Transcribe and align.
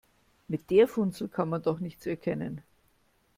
Mit 0.47 0.71
der 0.71 0.87
Funzel 0.87 1.27
kann 1.29 1.49
man 1.49 1.61
doch 1.61 1.79
nichts 1.79 2.07
erkennen. 2.07 2.63